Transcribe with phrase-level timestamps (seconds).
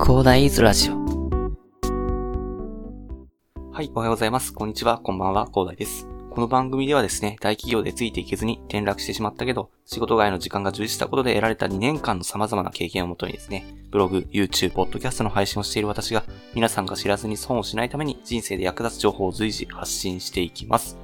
[0.00, 0.94] 広大イズラジオ。
[3.72, 4.52] はい、おはようございます。
[4.52, 6.08] こんにちは、こんばんは、広大です。
[6.30, 16.24] この番組ではですね、大企業でついていけずに転落してしまったけど、仕事外の時間が充実したことで得られた2年間の様々な経験をもとにですね、ブログ、YouTube、ポッドキャストの配信をしている私が、
[16.54, 20.98] 皆さんが知らずに損をしないために人生で役立つ情報を随時発信していきます。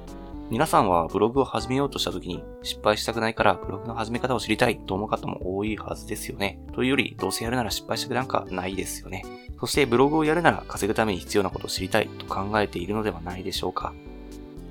[0.51, 6.59] 皆さんはブログを始めようとした時に失敗したくないからブログの始め方を知りたいと思う方も多いはずですよね。
[6.73, 9.23] というより、どうせやるなら失敗したくなんかないですよね。
[9.61, 13.93] そしてブログをやるなら稼ぐために必要なことを知りたいと考えているのではないでしょうか。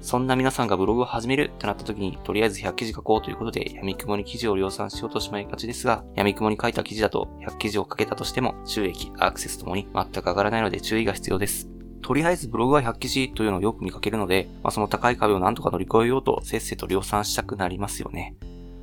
[0.03, 11.70] そんな皆さんがブログを始めるってなった時に、とりあえず100記事書こうということで、闇雲に記事を量産しようとしまいがちですが、闇雲に書いた記事だと100記事を書けたとしても、収益、アクセスともに全く上がらないので注意が必要です。
[12.11, 18.35] とりあえずブログは100記事というのをよく見かけるので、まあ、その高い壁を何とか乗り越えようとせっせと量産したくなりますよね。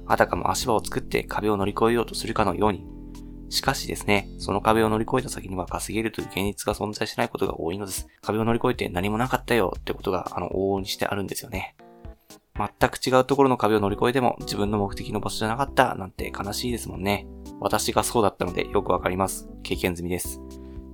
[0.05, 2.88] あたかも足場を作って壁を乗り越えようとするかのように。
[3.50, 8.08] しかしですね、その壁を乗り越えた先には稼げるという現実が存在しないことが多いのです。
[8.22, 11.75] 壁を乗り越えて何もなかったよってことが、あの、往々にしてあるんですよね。
[12.56, 17.28] 全く違うところの壁を乗り越えても自分の目的の場所じゃなかったなんて悲しいですもんね。
[17.59, 19.50] 私がそうだったのでよくわかります。
[19.64, 20.39] 経験済みです。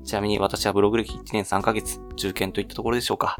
[0.04, 3.38] ちなみに私はブログ歴1年3ヶ月、中堅といったところでしょうか。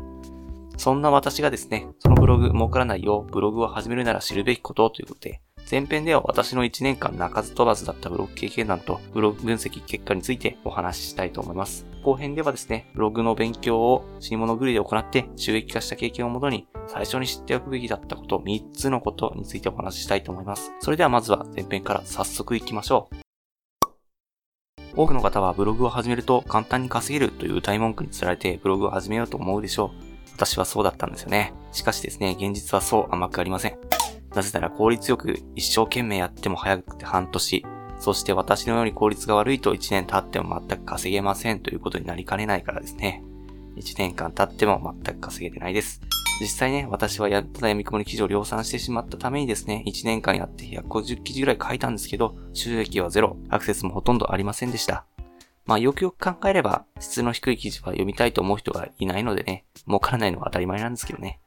[0.78, 11.86] そんな私がですね、そのブログ儲からないようブログを始めるなら知るべきことということで、前編では私の1年間鳴かず飛ばずだったブログ経験談とブログ分析結果についてお話ししたいと思います。
[12.03, 20.72] 後編ではですね、ブログの勉強を死に物狂いで行って収益化した経験をもとに最初に知っておくべきだったこと3つのことについてお話ししたいと思います。
[20.80, 23.33] それではまずは前編から早速行きましょう。
[24.95, 30.13] 多くの方はブログを始めると簡単に稼げるという歌い文句につられてブログを始めようと思うでしょう。
[30.35, 31.53] 私はそうだったんですよね。
[31.72, 33.77] しかしですね、現実はそう甘くありません。
[34.35, 37.66] なぜなら効率よく一生懸命やっても早くて半年、
[38.00, 43.23] そして私のように効率が悪いと1年経っても全く稼げませんということになりかねないからですね。
[43.78, 46.02] 1年間経っても全く稼げてないです。
[46.44, 55.06] 実際ね、私はやっただ闇雲に記事を量産してしまったためにですね、1年間やって150記事ぐらい書いたんですけど、収益はゼロ、アクセスもほとんどありませんでした。
[55.66, 61.40] まあよくよく考えれば、質の低い記事は読みたいと思う人がいないのでね、儲からないのは当たり前なんですけどね。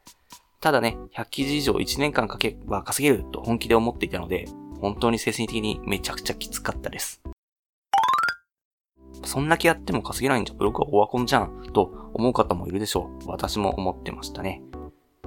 [0.63, 4.47] ただね、100記事以上1年間書けば稼げると本気で思っていたので、
[4.81, 7.21] 本当に精神的にめちゃくちゃきつかったです。
[9.25, 13.29] そんだけやっても稼げないんじゃブログはオワコンじゃんと思う方もいるでしょう。
[13.29, 14.63] 私も思ってましたね。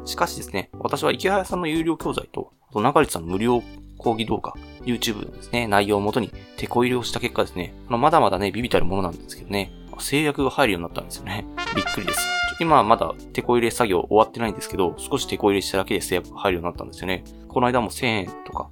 [0.10, 3.62] しかしですね、私は池早さんの有料教材と、あと中立さんの無料
[4.00, 11.46] 講義動画、YouTube のですね、内容をもとに手こ入れをした結果ですね、あのまだまだね、ビビたるものなんですけどね、制約が入るようになったんですよね。
[11.76, 12.28] びっくりです。
[12.60, 17.24] 今はまだ手こ入れ作業終わってないんですけど、少し手こ入れしただけで制約が入るようになったんですよね。
[17.48, 18.70] この間も1000円とか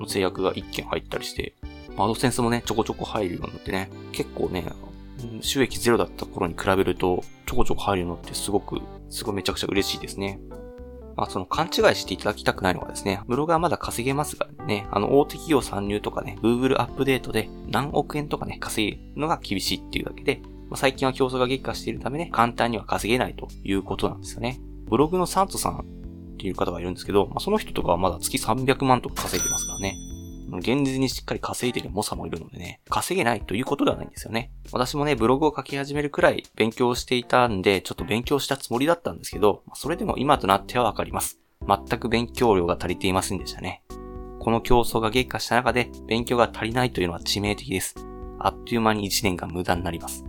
[0.00, 1.54] の制約が1件入ったりして、
[1.96, 4.64] アドセンスもね、ちょこちょこ入るようになってね、結構ね、
[5.42, 8.80] 収益ゼロだった頃に比べると、ちょこちょこ入るようになってすごく、
[9.10, 10.40] すごいめちゃくちゃ嬉しいですね。
[11.20, 24.62] まあ、その勘違いしていただきたくないのはですね、ブログはまだ稼げますがね、あの、大手企業参入とかね、Google アップデートで何億円とかね、稼ぐのが厳しいっていうだけで、まあ、最近は競争が激化しているためね、簡単には稼げないということなんですよね。
[24.88, 29.98] ブログのサントさんっていう方がいるんですけど、まあ、その人とかはまだ月300万とか稼いでますからね。
[30.58, 34.50] 現実にしっかり稼いでる猛者もいるのでね、稼げないということではないんですよね。
[34.72, 41.38] 私もね、ブログを書き始めるくらい勉強していたんで、ちょっと勉強したつもりだったんですけど、それでも今となってはわかります。
[41.66, 43.82] 全く勉強量が足りていませんでしたね。
[44.40, 47.94] この競争が激化した中で勉強が足りないというのは致命的です。
[48.38, 50.24] あっという間に1年が無駄になります。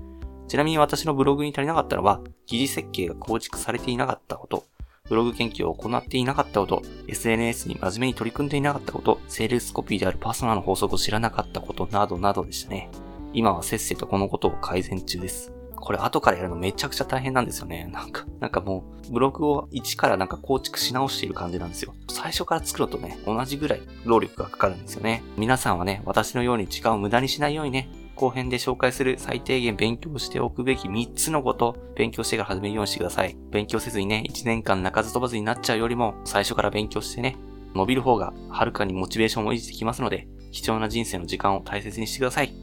[0.50, 4.66] ちなみに私のブログに足りなかったのは、記事設計が構築されていなかったこと、
[5.12, 12.90] ブログ研究を行っていなかったこと、SNS に真面目に取り組んでいなかったこと、セールスコピーであるパーソナルの法則を知らなかったことなどなどでしたね。
[13.34, 15.52] 今はせっせとこのことを改善中です。
[15.76, 17.90] これ後からやるのめちゃくちゃ大変なんですよね。
[17.92, 21.94] なんか、なんかもう、ブログを一からなんか構築し直している感じなんですよ。
[22.10, 25.24] 最初から作るとね、同じぐらい労力がかかるんですよね。
[25.36, 27.90] 皆さんはね、私のように時間を無駄にしないようにね、
[28.22, 33.36] 後編で紹介する最低限勉強しておくべき3つのこと、勉強してから始めるようにしてください。
[33.50, 37.36] 勉強せずにね、1年間泣かず飛ばずになっちゃうよりも、最初から勉強してね、
[37.74, 42.54] 伸びる方がはるかにモチベーションを維持できますので、貴重な人生の時間を大切にしてください。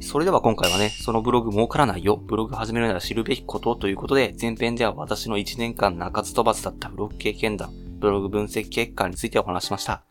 [0.00, 10.04] それでは今回はね、そのブログ儲からないよ、ブログ始めるなら知るべきことということで、前編では私の1年間泣かず飛ばずだったブログ経験談、ブログ分析結果についてお話しました。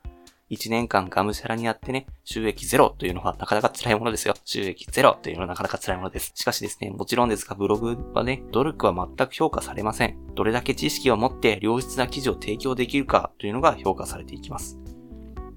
[0.51, 4.35] 1年間がむしゃらにやってね、収益ゼロというのはなかなか辛いものですよ。
[4.43, 6.33] 収益ゼロというのはなかなか辛いものです。
[6.35, 10.17] しかしですね、もちろんですが、ブログはね、努力は全く評価されません。
[10.35, 14.77] どれだけ知識を持って良質な記事を提供できるかというのが評価されていきます。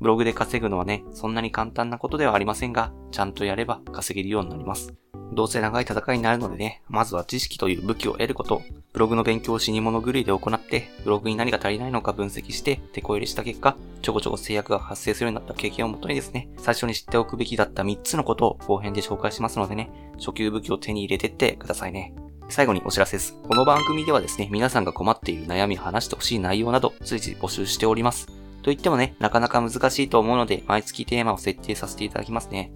[0.04, 4.92] ブログで稼ぐのはね、そんなに簡単なことではありませんが、ちゃんとやれば稼げるようになります。
[5.32, 8.60] どうせ長い戦いになるのでね、まずは知識という武器を得ること、
[8.92, 22.14] ブログの勉強を死に物狂いで行って、ブログに何が足りないのか分析して、手こ入れした結果、ちょこちょこ制約が発生するようになった経験をもとにですね、最初に知っておくべきだった3つのことを後編で紹介しますのでね、初級武器を手に入れてってくださいね。
[22.50, 23.38] 最後にお知らせです。
[23.48, 28.33] この番組ではですね、皆さんが困っている悩み、話してほしい内容など、随時募集しております。
[28.64, 32.72] と言ってもね、なかなか難しいと思うので、毎月テーマを設定させていただきますね。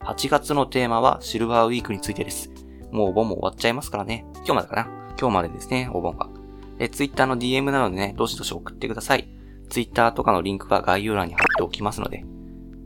[0.00, 2.50] 8月のテーマはシルバーウィークについてです。
[2.90, 4.26] もうお盆も終わっちゃいますからね。
[4.38, 4.88] 今日までかな。
[5.20, 6.28] 今日までですね、お盆が。
[6.80, 9.28] え、Twitter の DM なのでね、どしどし送ってください。
[9.68, 12.24] Twitter とかのリンクは概要欄に貼っておきますので。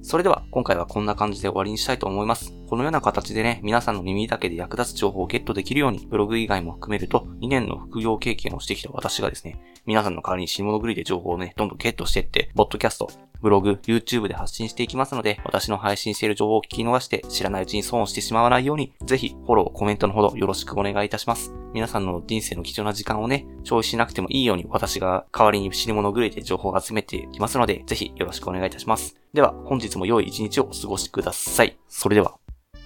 [0.02, 2.52] それでは、今回はこんな感じで終わりにしたいと思います。
[2.74, 13.08] このような形でね、皆さんの耳だけで役立つ情報をゲットできるように、ブログ以外も含めると、2年の副業経験をしてきた私がですね、皆さんの代わりに死に物狂いで情報をね、どんどんゲットしていって、ボッドキャスト、
[13.40, 21.52] ブログ、YouTube で発信していきますので、私の配信している情報を聞き逃して知らないうちに損をしてしまわないように、ぜひフォロー、コメントのほどよろしくお願いいたします。
[21.74, 29.16] 皆さんの人生の貴重な時間をね、消費しなくてもいいように私が代わりに死に物狂いで情報を集めていきますので、ぜひよろしくお願いいたします。
[29.32, 31.78] では、本日も良い一日をお過ごしください。
[31.86, 32.43] それでは。